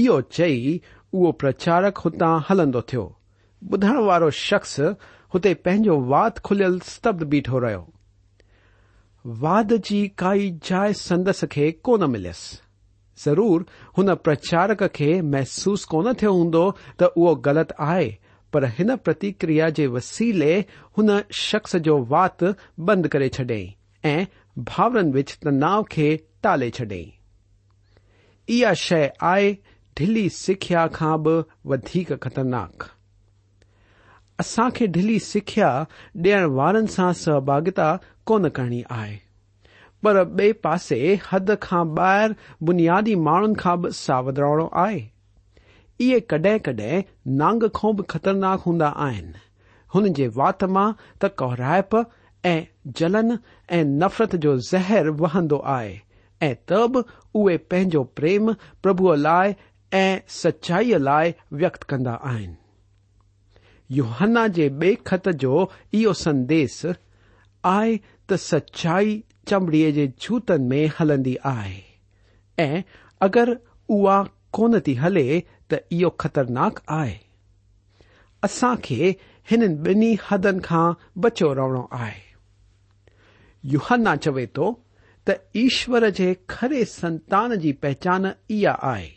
इहो 0.02 0.20
चई 0.38 0.80
उहो 1.12 1.38
प्रचारक 1.44 2.06
हुतां 2.08 2.34
हलंदो 2.50 2.84
थियो 2.92 3.04
ॿुधण 3.76 3.98
वारो 4.10 4.30
शख़्स 4.48 4.78
हुते 5.34 5.54
पंहिंजो 5.68 6.00
वात 6.14 6.38
खुलियल 6.48 6.78
स्तब्ध 6.96 7.24
बीठो 7.34 7.58
रहियो 7.66 7.88
واد 9.24 9.72
کی 9.86 10.06
کا 10.16 10.32
جائز 10.68 11.00
سندس 11.00 11.44
کے 11.50 11.70
کون 11.82 12.10
ملس 12.12 12.36
ضرور 13.24 13.60
ان 14.00 14.14
پرچارک 14.24 14.82
کے 14.94 15.20
محسوس 15.22 15.84
کون 15.86 16.06
تھوں 16.18 16.52
ہوں 16.54 16.70
تو 16.98 17.24
غلط 17.44 17.72
آئے 17.86 18.10
پرتیکریا 18.52 19.66
وسیلے 19.92 20.60
ان 20.96 21.08
شخص 21.40 21.74
جو 21.84 21.98
واد 22.08 22.42
بند 22.86 23.06
کریں 23.12 23.28
بھاورن 24.04 25.10
وچ 25.14 25.36
تناؤ 25.40 25.82
کے 25.94 26.16
ٹال 26.42 26.68
چاہ 26.76 28.72
ش 28.78 28.92
سکھیا 30.32 30.86
خطرناک 32.20 32.84
اصا 34.44 34.68
ڈیا 34.74 35.84
ڈار 36.24 36.74
سا 36.90 37.12
سہباگتا 37.18 37.94
कोन 38.30 38.48
करणी 38.56 38.82
आहे 38.96 39.16
पर 40.04 40.16
ॿिए 40.22 40.52
पासे 40.64 40.98
हद 41.30 41.50
खां 41.62 41.84
ॿाहिरि 41.94 42.34
बुनियादी 42.68 43.14
माण्हुनि 43.28 43.54
खां 43.62 43.76
बि 43.80 43.88
सावध 43.98 44.38
रहणो 44.40 44.68
आहे 44.82 45.00
इहे 46.06 46.20
कडहिं 46.30 46.58
कडहिं 46.66 47.02
नांग 47.40 47.66
खो 47.78 47.92
बि 47.98 48.02
ख़तरनाक 48.12 48.60
हूंदा 48.66 48.88
आहिनि 49.06 49.40
हुन 49.94 50.06
जे 50.18 50.28
वात 50.38 50.62
मां 50.76 50.86
त 51.22 51.30
कौराइप 51.42 51.96
ऐं 52.52 52.62
जलन 53.00 53.34
ऐं 53.78 53.82
नफ़रत 54.04 54.36
जो 54.46 54.56
ज़हर 54.70 55.08
वहंदो 55.22 55.58
आहे 55.74 55.90
ऐं 56.48 56.54
त 56.70 56.80
बि 56.94 57.02
उहे 57.42 57.56
पंहिंजो 57.74 58.04
प्रेम 58.20 58.52
प्रभुअ 58.86 59.16
लाइ 59.26 59.54
ऐं 60.04 60.22
सचाईअ 60.38 61.02
लाइ 61.10 61.34
व्यक्त 61.64 61.82
कंदा 61.92 62.14
आहिनि 62.32 62.56
युहन्ना 64.00 64.46
जे 64.60 64.68
बे 64.84 64.94
खत 65.12 65.28
जो 65.44 65.60
इहो 66.00 66.12
संदेस 66.24 66.80
आहे 66.90 67.98
त 68.30 68.34
सचाई 68.38 69.08
चमड़ीअ 69.48 69.90
जे 69.94 70.06
जूतनि 70.22 70.66
में 70.68 70.90
हलंदी 70.98 71.34
आहे 71.50 71.80
ऐं 72.62 72.82
अगरि 73.26 73.54
उहा 73.94 74.22
कोन 74.58 74.78
थी 74.86 74.94
हले 75.02 75.24
त 75.70 75.80
इहो 75.98 76.10
ख़तरनाक 76.22 76.78
आहे 76.98 77.16
असां 78.46 78.74
खे 78.84 78.96
हिननि 79.50 79.68
ॿिन्ही 79.92 80.10
हदनि 80.28 80.60
खां 80.66 80.86
बचो 81.22 81.52
रहणो 81.60 81.82
आहे 82.02 82.20
युहन्ना 83.72 84.14
चवे 84.24 84.46
थो 84.58 84.70
त 85.28 85.36
ईश्वर 85.64 86.08
जे 86.20 86.28
खरे 86.50 86.84
संतान 86.92 87.56
जी 87.64 87.72
पहचान 87.82 88.30
इहा 88.58 88.74
आहे 88.92 89.08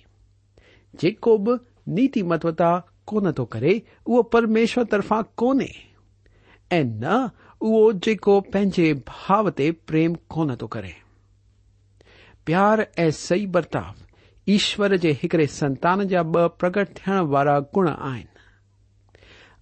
जेको 1.02 1.38
बि 1.46 1.58
नीति 1.96 2.24
मतवता 2.34 2.72
कोन 3.12 3.32
थो 3.40 3.46
करे 3.54 3.82
उहो 4.08 4.22
परमेश्वर 4.38 4.84
तर्फ़ां 4.92 5.22
कोन्हे 5.38 5.72
ऐं 6.76 6.84
न 6.86 7.22
او 7.64 7.70
جے 8.04 8.14
بھو 9.04 9.42
تیم 9.98 10.14
کون 10.34 10.50
تو 10.60 10.68
کرے 10.74 10.92
پیار 12.46 12.80
ایرتاو 13.02 13.92
ایشور 14.52 14.96
کے 15.02 15.12
ایکڑے 15.22 15.46
سنتان 15.60 16.08
جا 16.08 16.22
بگٹ 16.34 16.90
تھا 16.96 17.22
گن 17.76 17.88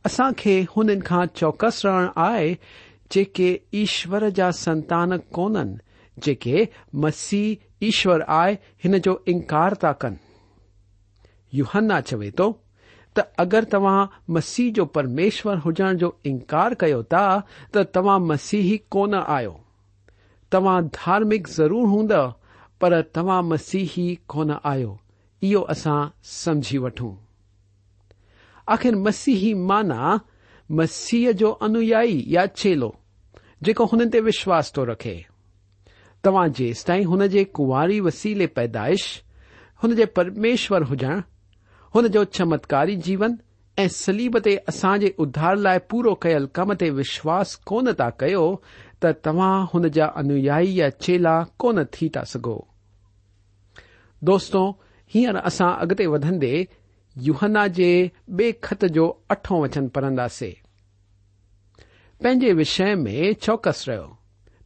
آسان 0.08 0.34
ہو 0.76 0.86
چوکس 1.40 1.86
رحم 1.86 2.08
آئے 2.24 2.54
ایشور 3.16 4.30
جا 4.36 4.52
ستان 4.64 5.18
کو 5.38 5.48
مسیح 7.04 7.56
ایشور 7.86 8.20
آئے 8.42 8.56
انجو 8.88 9.14
انکار 9.32 9.72
تن 9.84 10.14
یوہن 11.60 11.92
چوی 12.08 12.32
تو 12.38 12.52
त 13.20 13.24
अगरि 13.40 13.66
तव्हां 13.72 14.06
मसीह 14.34 14.72
जो 14.74 14.86
परमेश्वर 14.98 15.58
हुजण 15.66 15.98
जो 16.02 16.10
इनकार 16.26 16.74
कयो 16.84 17.02
था 17.14 17.24
त 17.76 17.84
तव्हां 17.94 18.20
मसीही 18.28 18.78
कोन 18.92 19.14
आहियो 19.16 19.60
तव्हां 20.52 20.82
धार्मिक 20.98 21.48
ज़रूर 21.56 21.88
हूंदव 21.90 22.34
पर 22.82 23.02
तव्हां 23.16 23.42
मसीह 23.50 23.96
कोन 24.34 24.52
आहियो 24.64 24.98
इहो 25.50 25.62
असां 25.74 26.00
समझी 26.34 26.78
वठूं 26.84 27.14
आख़िर 28.76 28.96
मसीह 29.10 29.44
माना 29.72 30.14
मसीह 30.80 31.32
जो 31.42 31.50
अनुयायी 31.68 32.24
या 32.36 32.46
चेलो 32.64 32.90
जेको 33.68 33.86
हुननि 33.92 34.10
ते 34.14 34.20
विश्वास 34.32 34.72
थो 34.78 34.84
रखे 34.92 35.16
तव्हां 36.24 36.52
जेसि 36.60 36.86
ताईं 36.88 37.06
हुन 37.12 37.28
जे 37.36 37.44
कुंवारी 37.60 38.00
वसीले 38.08 38.48
पैदाइश 38.60 39.06
हुन 39.84 39.96
जे 39.96 40.06
परमेश्वर 40.18 40.84
हुजणु 40.94 41.22
हुन 41.96 42.08
जो 42.08 42.24
चमत्कारी 42.26 42.96
जीवन 43.06 43.38
ऐं 43.80 43.88
सलीब 43.94 44.38
ते 44.44 44.56
असां 44.70 44.92
जे 45.00 45.10
उद्धार 45.24 45.56
लाइ 45.64 45.78
पूरो 45.94 46.14
कयल 46.26 46.46
कम 46.56 46.74
ते 46.84 46.90
विश्वास 47.00 47.56
कोन 47.72 47.92
था 48.02 48.10
कयो 48.22 48.44
त 49.04 49.12
तव्हां 49.26 49.66
हुन 49.74 49.88
जा 49.98 50.06
अनुयायी 50.22 50.80
या 50.80 50.90
चेला 51.06 51.34
कोन 51.64 51.84
थी 51.98 52.10
दोस्तो 54.30 54.62
हींअर 55.14 55.36
असां 55.52 55.72
अॻिते 55.86 56.06
वधंदे 56.14 56.54
युहना 57.28 57.66
जे 57.80 57.90
बे 58.42 58.52
खत 58.64 58.86
जो 58.98 59.08
अठो 59.36 59.62
वचन 59.64 59.88
पढ़ंदासीं 59.98 60.52
पंहिंजे 62.24 62.52
विषय 62.62 62.96
में 63.04 63.34
चौकस 63.44 63.86
रहियो 63.90 64.08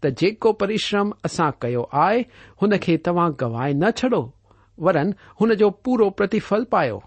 त 0.04 0.14
जेको 0.22 0.52
परिश्रम 0.64 1.12
असां 1.32 1.50
कयो 1.62 1.88
आहे 2.06 2.22
हुन 2.62 2.78
खे 2.88 2.98
तव्हां 3.06 3.30
गवाए 3.40 3.74
न 3.74 3.92
छॾो 4.02 4.22
वरन 4.88 5.14
हुन 5.42 5.54
जो 5.64 5.70
पूरो 5.86 6.10
प्रतिफल 6.20 6.64
पायो 6.72 7.02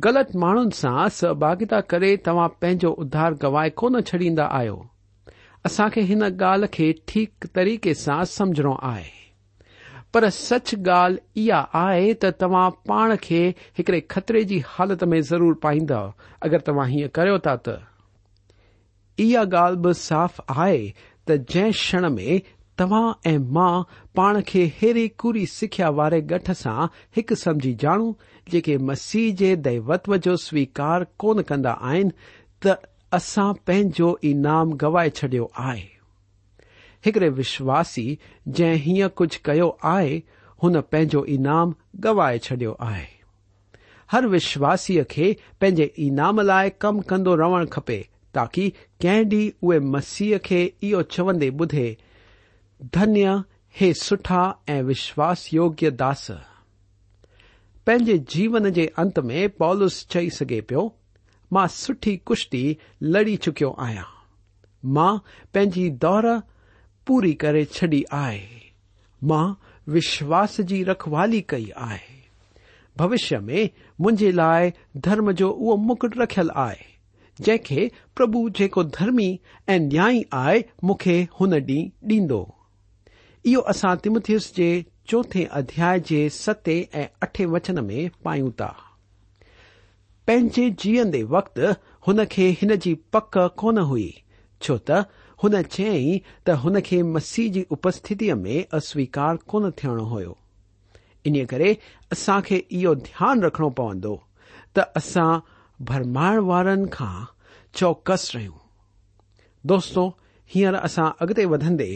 ग़लत 0.00 0.28
माण्हुनि 0.42 0.70
सां 0.74 1.08
सहभागिता 1.18 1.80
करे 1.92 2.16
तव्हां 2.26 2.48
पंहिंजो 2.62 2.90
उधार 3.04 3.34
गवाए 3.42 3.70
कोन 3.80 4.00
छॾींदा 4.10 4.44
आहियो 4.58 4.76
असां 5.66 5.88
खे 5.96 6.00
हिन 6.10 6.22
ॻाल्हि 6.28 6.68
खे 6.76 6.92
ठीक 7.08 7.46
तरीक़े 7.54 7.94
सां 8.04 8.22
समझणो 8.36 8.74
आहे 8.90 9.04
पर 10.14 10.28
सच 10.38 10.74
ॻाल्हि 10.74 11.44
इहा 11.44 11.60
आहे 11.82 12.14
त 12.22 12.30
तव्हां 12.40 12.68
पाण 12.88 13.14
खे 13.22 13.42
हिकड़े 13.78 14.00
खतरे 14.10 14.42
जी 14.52 14.62
हालत 14.66 15.04
में 15.12 15.20
ज़रूर 15.32 15.54
पाईंदव 15.62 16.12
अगरि 16.48 16.62
तव्हां 16.66 16.88
हीअं 16.90 17.08
करियो 17.20 17.38
था 17.46 17.56
त 17.68 17.78
इहा 19.26 19.42
ॻाल्हि 19.60 19.80
बि 19.88 19.94
साफ़ 20.08 20.40
आहे 20.56 20.82
त 21.28 21.36
जंहिं 21.52 21.70
क्षण 21.72 22.08
में 22.16 22.40
तव्हां 22.78 23.06
ऐं 23.30 23.38
मां 23.60 23.72
पाण 24.16 24.40
खे 24.48 24.64
हेड़ी 24.80 25.08
कूरी 25.24 25.46
सिख्या 25.58 25.88
वारे 26.00 26.20
गठ 26.34 26.50
सां 26.64 26.86
हिकु 27.16 27.34
समझी 27.46 27.72
जाणु 27.84 28.12
जेके 28.52 28.76
मसीह 28.90 29.34
जे 29.40 29.54
दैवत्व 29.66 30.16
जो 30.24 30.36
स्वीकार 30.46 31.04
कोन 31.22 31.42
कंदा 31.50 31.70
आहिनि 31.90 32.10
त 32.66 32.74
असां 33.18 33.48
पंहिंजो 33.68 34.08
ईनाम 34.32 34.72
गवाए 34.82 35.10
छडि॒यो 35.18 35.46
आहे 35.68 35.86
हिकड़े 37.04 37.28
विश्वासी 37.38 38.04
जंहिं 38.58 38.82
हीअं 38.84 39.08
कुझु 39.20 39.38
कयो 39.48 39.68
आहे 39.92 40.12
हुन 40.64 40.80
पंहिंजो 40.92 41.24
ईनाम 41.36 41.74
गवाए 42.08 42.38
छडि॒यो 42.48 42.76
आहे 42.88 43.06
हर 44.12 44.26
विश्वासीअ 44.36 45.04
खे 45.16 45.32
पंहिंजे 45.60 45.90
ईनाम 46.10 46.40
लाइ 46.52 46.70
कम 46.86 47.00
कंदो 47.12 47.34
रहण 47.44 47.66
खपे 47.76 47.98
ताकी 48.38 48.68
कंहिं 49.02 49.24
ॾींहुं 49.32 49.68
उहे 49.68 49.78
मसीह 49.96 50.38
खे 50.50 50.62
इहो 50.90 51.02
चवंदे 51.16 51.50
ॿुधे 51.64 51.86
धन्य 52.98 53.38
हे 53.80 53.92
सुठा 54.06 54.44
ऐं 54.76 54.82
विश्वास 54.92 55.48
योग्य 55.54 55.90
दास 56.04 56.26
पंहिंजे 57.86 58.16
जीवन 58.32 58.68
जे 58.72 58.84
अंत 58.98 59.18
में 59.28 59.48
पॉलिस 59.60 60.06
चई 60.10 60.28
सघे 60.38 60.60
पियो 60.70 60.82
मां 61.52 61.66
सुठी 61.76 62.16
कुश्ती 62.30 62.60
लड़ी 63.02 63.36
चुकियो 63.46 63.70
आहियां 63.86 64.04
मां 64.98 65.12
पंहिंजी 65.54 65.88
दौर 66.04 66.28
पूरी 67.06 67.32
करे 67.44 67.64
छॾी 67.72 68.02
आहे 68.20 68.60
मां 69.32 69.42
विश्वास 69.92 70.60
जी 70.72 70.82
रखवाली 70.90 71.40
कई 71.50 71.68
आहे 71.88 72.20
भविष्य 72.98 73.38
में 73.48 73.68
मुंहिंजे 74.00 74.30
लाइ 74.32 74.72
धर्म 75.08 75.32
जो 75.42 75.48
उहो 75.50 75.76
मुकुट 75.88 76.16
रखियल 76.18 76.50
आहे 76.66 76.90
जंहिंखे 77.40 77.90
प्रभु 78.16 78.48
जेको 78.60 78.84
धर्मी 78.98 79.28
ऐं 79.68 79.78
न्याई 79.88 80.24
आहे 80.44 80.64
मूंखे 80.84 81.18
हुन 81.40 81.54
ॾींहुं 81.58 82.12
ॾींदो 82.16 82.40
इहो 83.54 83.60
असां 83.74 83.96
तिमथयसि 84.06 84.52
जे 84.62 84.70
चोथे 85.08 85.44
अध्याय 85.60 86.00
जे 86.08 86.28
सते 86.30 86.76
ऐं 86.94 87.06
अठे 87.22 87.44
वचन 87.54 87.78
में 87.84 88.10
पायूं 88.24 88.50
था 88.60 88.68
पंहिंजे 90.26 90.68
जीअंदे 90.82 91.22
वक़्तु 91.36 92.24
खे 92.30 92.46
हिन 92.60 92.74
जी 92.84 92.94
पक 93.14 93.38
कोन 93.62 93.78
हुई 93.90 94.10
छो 94.62 94.76
त 94.90 95.02
हुन 95.42 95.60
चयई 95.62 96.18
त 96.46 96.50
हुन 96.64 96.80
खे 96.88 97.02
मसीह 97.14 97.50
जी 97.52 97.66
उपस्थितीअ 97.76 98.34
में 98.42 98.66
अस्वीकार 98.78 99.36
कोन 99.52 99.70
थियणो 99.82 100.04
हो 100.12 100.20
इन 101.26 101.44
करे 101.52 101.76
असां 102.12 102.40
खे 102.48 102.56
इहो 102.80 102.94
ध्यानु 103.08 103.46
रखणो 103.46 103.68
पवंदो 103.80 104.14
त 104.76 104.84
असां 105.02 105.28
भरमाइण 105.90 106.38
वारनि 106.50 106.88
खां 106.92 107.14
चौकस 107.80 108.30
रहियूं 108.34 108.60
दोस्तो 109.74 110.06
हींअर 110.54 110.74
असां 110.86 111.10
अॻिते 111.24 111.44
वधंदे 111.54 111.90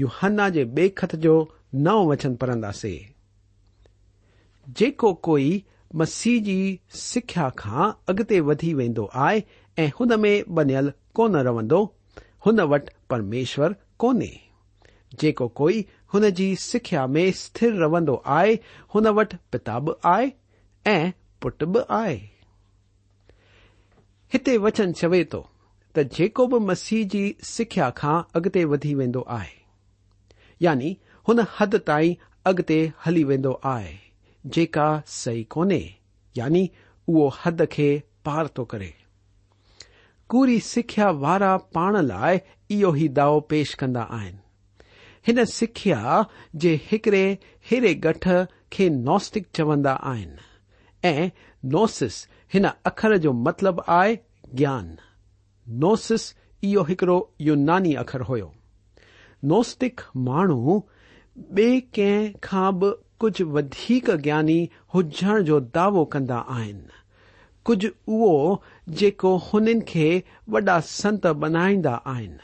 युहन्ना 0.00 0.48
जे 0.56 0.64
बेख 0.80 1.04
जो 1.26 1.36
نو 1.74 2.02
وچن 2.10 2.34
پھندے 2.40 4.88
کوئی 5.00 5.50
مسیح 5.98 6.40
جی 6.44 6.76
سیا 7.04 7.46
اگتے 8.10 8.40
بی 8.46 8.70
وی 8.78 8.88
آئے 9.26 9.84
ہو 10.00 10.04
بنل 10.54 10.88
کون 11.16 11.34
رو 11.46 11.84
پرمیشر 13.08 13.68
کون 14.00 14.20
جئی 15.20 15.32
ہو 15.60 15.68
سکھیا 16.60 17.06
میں 17.14 17.28
ستر 17.36 17.72
رہ 17.82 17.96
آئے 18.36 18.52
ہوٹ 18.94 19.32
پتا 19.50 19.74
بھی 19.84 19.92
آئے 20.14 21.10
پٹ 21.40 21.62
بھی 21.72 21.80
آئے 22.00 22.16
وچن 24.62 24.88
چوے 24.94 25.22
تو 25.30 25.42
جس 25.94 26.86
کی 27.10 27.24
سکھیا 27.54 27.88
کا 28.00 28.12
اگتے 28.38 28.62
بی 28.72 28.92
ون 28.94 29.12
हुन 31.28 31.40
हद 31.60 31.74
ताईं 31.86 32.14
अॻिते 32.46 32.74
हली 33.04 33.22
वेंदो 33.30 33.52
आहे 33.70 33.94
जेका 34.56 34.84
सही 35.12 35.42
कोन्हे 35.54 35.80
यानी 36.36 36.68
उहो 37.08 37.26
हद 37.44 37.64
खे 37.72 37.88
पार 38.24 38.48
थो 38.58 38.64
करे 38.74 38.92
कूरी 40.34 40.58
सिख्या 40.68 41.08
वारा 41.24 41.56
पाण 41.78 42.00
लाइ 42.10 42.38
इहो 42.76 42.94
ई 42.96 43.08
दाओ 43.18 43.40
पेश 43.52 43.74
कंदा 43.82 44.02
आहिनि 44.18 44.84
हिन 45.26 45.44
सिख्या 45.58 46.14
जे 46.64 46.74
हिकड़े 46.90 47.24
हिरे 47.70 47.94
गठ 48.06 48.28
खे 48.72 48.88
नॉस्टिक 49.06 49.46
चवंदा 49.56 49.92
आहिनि 50.12 51.08
ऐं 51.10 51.28
नोसिस 51.76 52.22
हिन 52.54 52.66
अख़र 52.68 53.16
जो 53.26 53.32
मतिलब 53.48 53.84
आहे 53.98 54.16
ज्ञान 54.62 54.96
नोसिस 55.86 56.32
इहो 56.70 56.82
हिकड़ो 56.92 57.18
यूनानी 57.50 57.94
अख़र 58.04 58.22
हुयो 58.32 58.52
नोस्टिक 59.54 60.00
माण्हू 60.30 60.82
बे 61.36 61.68
कंहिं 61.94 62.32
खां 62.44 62.70
बि 62.80 62.90
कुझु 63.20 63.44
वधीक 63.56 64.08
ज्ञानी 64.26 64.58
हुजण 64.94 65.42
जो 65.44 65.58
दावो 65.76 66.04
कंदा 66.12 66.36
आहिनि 66.50 66.88
कुझु 67.66 67.88
उहो 68.14 68.62
जेको 69.00 69.36
हुननि 69.48 69.80
खे 69.88 70.06
वॾा 70.56 70.78
संत 70.90 71.26
बनाईंदा 71.42 71.94
आहिनि 72.14 72.38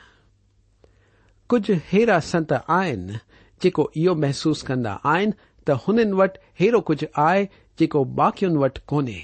कुझु 1.50 1.74
अहिड़ा 1.74 2.18
संत 2.32 2.52
आहिनि 2.52 3.18
जेको 3.62 3.90
इहो 3.96 4.14
महसूस 4.24 4.62
कंदा 4.70 4.92
आहिनि 5.14 5.32
त 5.66 5.78
हुननि 5.86 6.12
वटि 6.20 6.38
अहिड़ो 6.60 6.80
कुझु 6.90 7.06
आहे 7.26 7.48
जेको 7.78 8.04
बाक़ियुनि 8.20 8.58
वटि 8.64 8.80
कोन्हे 8.88 9.20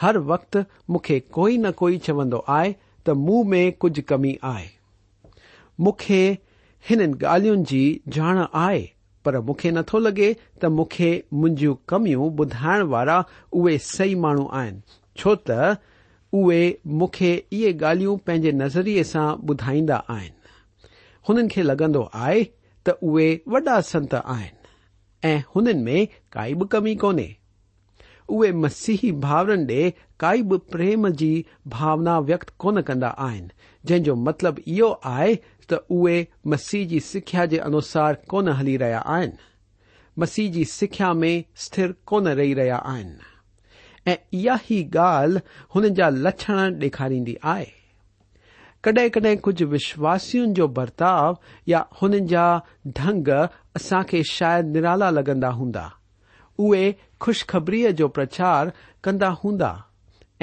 हर 0.00 0.18
वक़्तु 0.32 0.64
मूंखे 0.90 1.20
कोई 1.38 1.56
न 1.64 1.70
कोई 1.80 1.98
चवंदो 2.08 2.44
आहे 2.60 2.74
त 3.06 3.10
मुंह 3.26 3.48
में 3.50 3.72
कुझु 3.80 4.02
कमी 4.08 4.38
आहे 4.52 4.68
मूंखे 5.80 6.22
हिननि 6.88 7.12
ॻाल्हियुनि 7.26 7.62
जी 7.70 7.82
ॼाण 8.18 8.44
आहे 8.64 8.82
पर 9.24 9.38
मूंखे 9.48 9.70
नथो 9.70 9.98
लॻे 9.98 10.32
त 10.60 10.64
मूंखे 10.78 11.10
मुंहिंजियूं 11.40 11.74
कमियूं 11.88 12.30
ॿुधाइण 12.44 12.82
वारा 12.92 13.22
उहे 13.60 13.76
सही 13.86 14.14
माण्हू 14.24 14.46
आहिनि 14.60 14.80
छो 15.20 15.34
त 15.50 15.58
उहे 16.40 16.60
मूंखे 17.00 17.32
इहे 17.52 17.72
ॻाल्हियूं 17.78 18.16
पंहिंजे 18.26 18.52
नज़रिये 18.62 19.04
सां 19.12 19.26
ॿुधाईंदा 19.50 19.96
आहिनि 20.16 20.56
हुननि 21.28 21.48
खे 21.54 21.62
लॻंदो 21.66 22.08
आहे 22.24 22.42
त 22.86 22.96
उहे 23.10 23.28
वॾा 23.54 23.80
संत 23.92 24.14
आहिनि 24.24 24.56
ऐं 25.32 25.38
हुननि 25.54 25.72
में 25.86 26.06
काई 26.32 26.54
बि 26.60 26.64
कमी 26.72 26.94
कोन्हे 27.04 27.28
उहे 28.34 28.50
मसीही 28.64 29.10
भावरनि 29.26 29.76
ॾे 29.76 29.90
काई 30.20 30.42
बि 30.50 30.56
प्रेम 30.72 31.08
जी 31.20 31.32
भावना 31.76 32.18
व्यक्त 32.30 32.52
कोन 32.64 32.80
कंदा 32.88 33.08
आहिनि 33.28 33.50
जंहिंजो 33.86 34.14
मतिलब 34.26 34.58
इहो 34.66 34.88
आहे 35.12 35.34
त 35.72 35.78
उहे 35.96 36.26
मसीह 36.52 36.86
जी 36.88 36.98
सिख्या 37.08 37.44
जे 37.52 37.58
अनुसार 37.70 38.14
कोन 38.30 38.48
हली 38.58 38.76
रहिया 38.82 38.98
आहिनि 39.16 39.36
मसीह 40.18 40.50
जी 40.52 40.64
सिख्या 40.70 41.12
में 41.20 41.44
स्थिर 41.64 41.94
कोन 42.10 42.28
रही 42.38 42.54
रहिया 42.58 42.76
आहिनि 42.92 44.10
ऐं 44.12 44.16
इहा 44.38 44.56
ई 44.72 44.80
ॻाल्हि 44.96 45.40
हुन 45.74 45.88
जा 45.98 46.08
लक्षण 46.24 46.78
ॾेखारींदी 46.82 47.36
आहे 47.54 47.68
कडहिं 48.84 49.10
कडहिं 49.14 49.36
कुझु 49.46 49.66
विश्वासियुनि 49.76 50.52
जो 50.58 50.68
बर्ताव 50.78 51.38
या 51.68 51.84
हुन 52.02 52.26
जा 52.32 52.46
ढंग 52.98 53.28
असां 53.76 54.02
खे 54.10 54.22
शायदि 54.34 54.72
निराला 54.72 55.10
लॻंदा 55.18 55.48
हूंदा 55.58 55.88
उहे 56.66 56.84
खुशख़बरीअ 57.24 57.90
जो 58.00 58.08
प्रचार 58.18 58.72
कंदा 59.04 59.28
हूंदा 59.42 59.72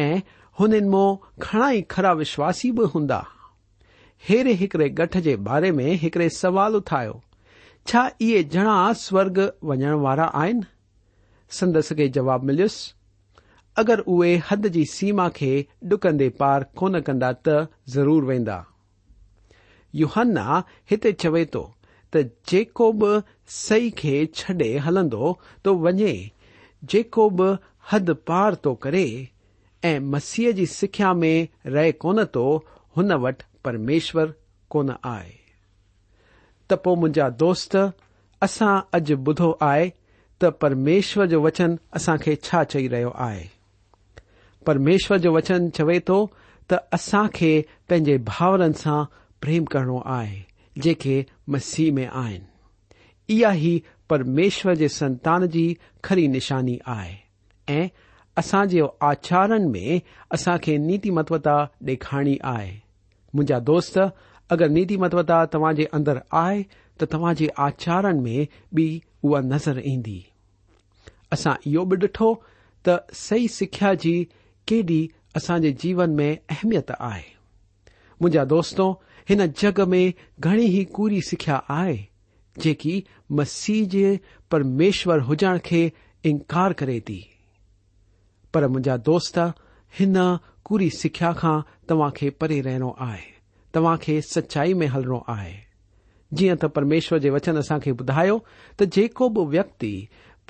ऐं 0.09 0.13
हुननि 0.59 0.79
मो 0.95 1.05
घणा 1.41 1.69
ई 1.71 1.81
खरा 1.95 2.11
विश्वासी 2.23 2.71
बि 2.77 2.85
हूंदा 2.93 3.23
हेरे 4.27 4.53
हिकड़े 4.61 4.89
गठ 4.89 5.17
जे 5.25 5.35
बारे 5.49 5.71
में 5.71 5.91
हिकड़े 6.03 6.27
सवाल 6.29 6.75
उथायो 6.75 7.21
छा 7.87 8.09
इहे 8.21 8.43
जणा 8.53 8.77
स्वर्ग 9.01 9.39
वञण 9.63 9.93
वारा 10.05 10.23
आहिनि 10.35 10.65
संदस 11.59 11.91
खे 11.97 12.07
जवाब 12.17 12.43
मिलियुसि 12.43 12.93
अगरि 13.81 14.03
उहे 14.13 14.35
हद 14.49 14.67
जी 14.75 14.83
सीमा 14.93 15.27
खे 15.37 15.51
डुकंदे 15.89 16.29
पार 16.39 16.63
कोन 16.81 16.99
कंदा 17.09 17.31
त 17.47 17.57
ज़रूर 17.95 18.25
वेंदा 18.29 18.57
युहन्ना 19.95 20.63
हिते 20.91 21.11
चवे 21.23 21.45
थो 21.55 21.61
त 22.15 22.23
जेको 22.51 22.91
बि 23.03 23.13
सही 23.61 23.89
खे 24.03 24.15
छॾे 24.39 24.69
हलंदो 24.87 25.29
तो 25.65 25.75
वञे 25.85 26.11
जेको 26.95 27.29
बि 27.41 27.51
हद 27.91 28.11
पार 28.31 28.55
थो 28.65 28.73
करे 28.87 29.05
ऐं 29.91 29.99
मसीह 30.17 30.51
जी 30.61 30.65
सिख्या 30.79 31.13
में 31.23 31.47
रहे 31.65 31.91
कोन 32.05 32.23
थो 32.37 32.47
हुन 32.97 33.13
वटि 33.27 33.46
پرمیشور 33.63 34.27
کون 34.69 34.89
آئے 35.13 35.31
تو 36.67 36.75
تنا 36.95 37.27
دور 37.39 37.55
اصا 38.45 38.73
اج 38.95 39.13
بھو 39.25 39.51
آئے 39.71 39.89
ت 40.39 40.43
پرمشور 40.59 41.25
جو 41.31 41.41
وچن 41.41 41.75
اصا 41.97 42.13
چی 42.69 42.87
رہے 42.91 43.03
آئے 43.29 43.43
پرمشور 44.65 45.17
جو 45.23 45.31
وچن 45.33 45.71
چوے 45.75 45.99
تو 46.07 46.17
تسا 46.69 47.21
کے 47.37 47.51
پے 47.87 47.97
بھاورن 48.29 48.73
سا 48.83 48.95
پریم 49.41 49.65
کرنو 49.71 49.99
آئے 50.19 50.39
جے 50.83 51.21
مسیح 51.51 51.91
میں 51.97 52.07
آن 52.25 52.37
ہی 53.61 53.77
پرمشور 54.09 54.75
کے 54.81 54.87
سنتان 54.99 55.47
کی 55.49 55.57
جی 55.67 55.73
کری 56.09 56.27
نشانی 56.35 56.77
آساجی 58.39 58.81
آچارن 59.11 59.71
میں 59.71 59.99
اثا 60.35 60.55
نیت 60.67 61.05
متوتا 61.17 61.57
ڈکھاری 61.87 62.35
آئی 62.55 62.71
मुंहिंजा 63.35 63.59
दोस्त 63.69 63.97
अगरि 64.51 64.69
नीती 64.73 64.97
मतवता 65.03 65.37
तव्हां 65.53 65.73
जे 65.75 65.85
अंदर 65.97 66.19
आहे 66.41 66.61
त 67.01 67.07
तव्हां 67.13 67.33
जे 67.39 67.47
आचारनि 67.65 68.21
में 68.23 68.47
बि 68.77 68.85
उहा 69.23 69.41
नज़र 69.53 69.81
ईंदी 69.93 70.19
असां 71.35 71.55
इहो 71.71 71.83
बि 71.93 71.97
ॾिठो 72.07 72.29
त 72.87 72.97
सही 73.23 73.47
सिख्या 73.59 73.93
जी 74.03 74.13
केॾी 74.71 74.99
असां 75.37 75.59
जे 75.65 75.71
जीवन 75.83 76.15
में 76.19 76.31
अहमियत 76.35 76.91
आहे 76.99 77.23
मुंहिंजा 78.21 78.43
दोस्तो 78.53 78.89
हिन 79.29 79.45
जग 79.63 79.79
में 79.93 80.13
घणी 80.39 80.65
ई 80.79 80.83
कूरी 80.97 81.21
सिख्या 81.31 81.59
आहे 81.79 81.97
जेकी 82.63 82.93
मसीह 83.39 83.87
जे 83.95 84.07
परमेश्वर 84.51 85.19
हुजण 85.29 85.57
खे 85.65 85.81
इनकार 86.29 86.73
करे 86.79 86.99
थी 87.09 87.19
पर 88.53 88.67
मुंहिंजा 88.67 88.97
दोस्त 89.11 89.39
हिन 89.99 90.17
કુરી 90.69 90.91
શિક્ષા 91.01 91.29
ખા 91.41 91.59
તવા 91.89 92.07
કે 92.19 92.29
પરે 92.43 92.55
રહેનો 92.67 92.87
આય 93.03 93.25
તવા 93.75 93.93
કે 94.05 94.13
સચ્ચાઈ 94.29 94.73
મે 94.81 94.87
હલરો 94.95 95.17
આય 95.33 95.51
જીયા 96.39 96.59
તો 96.63 96.69
પરમેશ્વર 96.77 97.19
જે 97.25 97.29
વચનસા 97.35 97.77
કે 97.85 97.93
બધાયો 98.01 98.39
તો 98.81 98.87
જેકો 98.97 99.29
ભો 99.37 99.45
વ્યક્તિ 99.53 99.91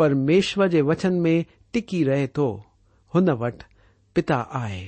પરમેશ્વર 0.02 0.68
જે 0.76 0.82
વચન 0.88 1.20
મે 1.26 1.34
ટકી 1.52 2.02
રહેતો 2.10 2.48
હનવટ 3.18 3.66
પિતા 4.20 4.42
આય 4.62 4.80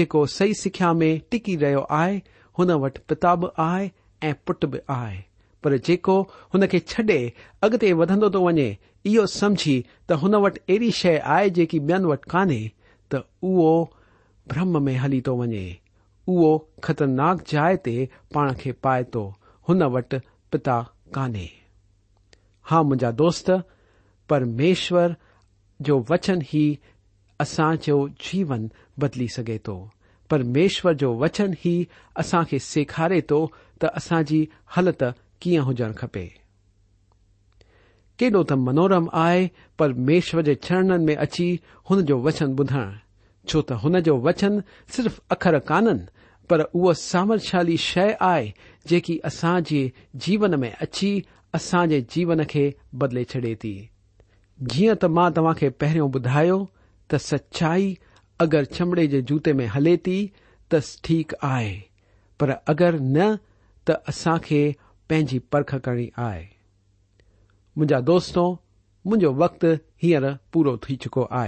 જેકો 0.00 0.22
સહી 0.36 0.54
શિક્ષા 0.62 0.92
મે 1.00 1.08
ટકી 1.24 1.58
રયો 1.64 1.82
આય 2.00 2.22
હનવટ 2.60 3.02
પિતાબ 3.14 3.46
આય 3.66 3.88
એ 4.30 4.30
પુટબ 4.46 4.76
આય 4.98 5.16
પર 5.64 5.78
જેકો 5.90 6.16
હનકે 6.54 6.82
છડે 6.92 7.18
અગતે 7.68 7.88
વધંદો 8.02 8.30
તો 8.38 8.44
વણે 8.46 8.68
ઈઓ 9.10 9.26
સમજી 9.38 9.82
તો 10.10 10.20
હનવટ 10.22 10.62
એરી 10.76 10.94
શય 11.00 11.16
આય 11.38 11.50
જેકી 11.58 11.82
બેન 11.90 12.06
વટ 12.12 12.30
ખાને 12.34 12.60
તો 13.14 13.24
ઉઓ 13.50 13.74
برم 14.50 14.82
میں 14.84 14.98
ہلی 15.04 15.20
تو 15.26 15.36
وجے 15.36 15.66
او 16.28 16.56
خطرناک 16.86 17.46
جائ 17.50 17.74
تے 17.84 17.96
پائے 18.82 19.02
تو 19.12 19.30
ان 19.68 19.80
پتا 20.50 20.78
كانے 21.14 21.46
ہاں 22.70 22.82
مجا 22.90 23.10
دوست 23.18 23.50
پرمیشور 24.28 25.10
جو 25.86 25.98
وچن 26.10 26.38
ہی 26.52 26.64
اسا 27.44 27.70
كو 27.84 27.96
جیون 28.24 28.66
بدلی 29.02 29.26
سگے 29.36 29.58
تو 29.66 29.74
پرمیشور 30.30 30.92
جو 31.02 31.14
وچن 31.22 31.50
ہی 31.64 31.74
اسا 32.20 32.42
كے 32.50 32.58
سكھارے 32.72 33.20
تو 33.30 33.46
اصاج 33.94 34.32
ہلت 34.76 35.02
كی 35.42 35.58
ہوجن 35.68 35.92
كے 36.00 36.26
كیڈو 38.18 38.42
ت 38.48 38.52
منورم 38.66 39.06
آئے 39.26 39.46
پرمشور 39.78 40.42
كے 40.44 40.54
چرن 40.66 41.04
میں 41.06 41.16
اچی 41.24 41.48
ہوچن 41.90 42.54
بدھن 42.56 42.90
چو 43.48 43.60
تنجو 43.68 44.14
وچن 44.26 44.54
سرف 44.96 45.20
اخر 45.34 45.58
قانن 45.68 45.98
پر 46.48 46.60
امرشالی 46.74 47.76
شکی 48.90 49.16
اصاج 49.28 49.66
جیون 50.24 50.60
میں 50.60 50.70
اچھی 50.84 51.10
اصاج 51.58 51.92
جیون 52.14 52.44
کے 52.52 52.70
بدلے 53.00 53.24
چڈی 53.30 53.54
تھی 53.62 53.74
جی 54.74 54.88
تا 55.00 55.28
تا 55.34 55.42
پہروں 55.78 56.08
بداؤ 56.14 56.58
ت 57.08 57.14
سچائی 57.20 57.94
اگر 58.44 58.64
چمڑے 58.76 59.06
کے 59.06 59.20
جوتے 59.28 59.52
میں 59.58 59.66
ہلے 59.76 59.96
تی 60.04 60.18
تھی 61.02 61.22
آئے 61.54 61.74
اگر 62.72 62.94
ن 63.14 63.18
تسا 63.86 64.34
پی 65.20 65.38
پر 65.50 65.62
کرنی 65.68 66.08
آئے 66.28 66.44
ما 67.76 67.98
دوں 68.06 68.48
مو 69.04 69.16
وقت 69.42 69.64
ہینر 70.02 70.32
پورا 70.52 70.94
چکو 71.02 71.26
آ 71.42 71.44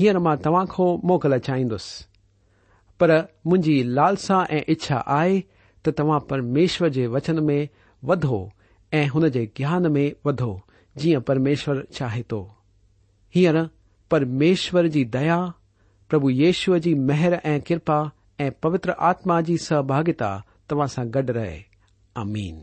ہیرر 0.00 0.36
توا 0.42 0.64
کو 0.74 0.84
موقع 1.08 1.36
چاہس 1.46 1.84
پر 2.98 3.10
مجھے 3.50 3.82
لالسا 3.96 4.38
اچھا 4.66 5.00
آئے 5.18 5.40
توا 5.96 6.18
پرمیشور 6.30 6.88
یو 6.96 7.10
وچن 7.12 7.44
میں 7.46 7.64
ودو 8.08 8.38
ہنجے 9.14 9.44
گیان 9.58 9.92
میں 9.92 10.08
ودو 10.26 10.56
جی 11.00 11.14
پرمیشور 11.26 11.82
چاہے 11.96 12.22
تو 12.30 12.44
ہیرشور 13.36 14.84
کی 14.94 15.04
دیا 15.14 15.38
پربھ 16.10 16.30
یشور 16.40 16.78
کی 16.84 16.94
مہر 17.08 17.32
ای 17.44 17.58
کپا 17.66 18.02
پوتر 18.62 18.90
آتما 19.10 19.40
کی 19.46 19.56
سہاگا 19.68 20.36
توا 20.68 20.86
سا 20.94 21.02
گڈ 21.14 21.30
رے 21.36 21.56
امین 22.22 22.62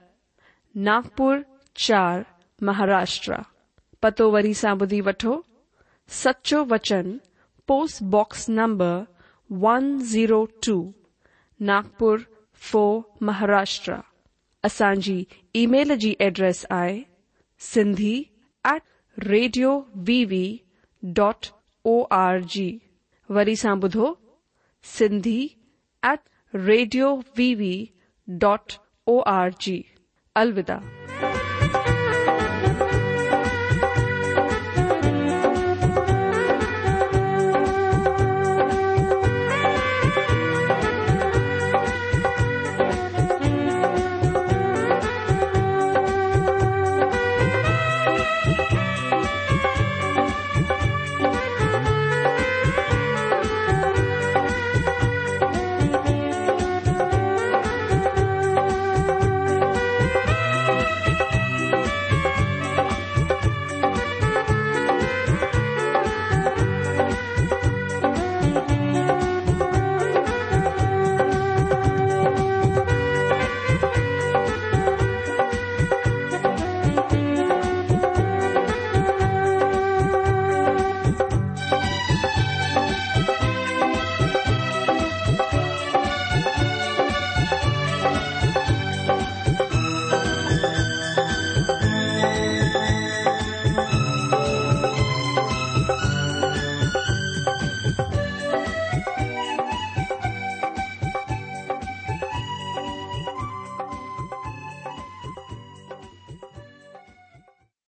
ناگپر 0.75 1.39
چار 1.85 2.19
مہاراشٹر 2.65 3.33
پتو 4.01 4.29
وی 4.31 4.53
سا 4.59 4.73
بدھی 4.79 4.99
وٹو 5.05 5.35
سچو 6.23 6.63
وچن 6.69 7.17
post 7.67 8.01
box 8.11 8.47
number 8.49 8.95
one 9.61 9.95
zero 10.11 10.43
two 10.65 10.77
Nagpur 11.67 12.19
four 12.69 12.99
Maharashtra 13.27 13.93
اچانک 14.63 15.33
ای 15.55 15.65
میل 15.73 15.87
کی 15.93 15.97
جی 15.99 16.13
address 16.19 16.65
I 16.79 17.01
C 17.71 18.21
at 18.69 19.19
radio 19.27 19.79
V 20.07 20.23
V 20.29 20.43
D 21.15 21.19
R 22.13 22.39
G 22.53 22.69
و 23.29 23.43
C 24.95 25.39
at 26.07 26.55
radio 26.67 27.15
V 27.37 27.53
V 27.55 27.75
dot 28.39 28.73
اور 29.25 29.49
جی 29.59 29.81
अलविदा 30.37 31.00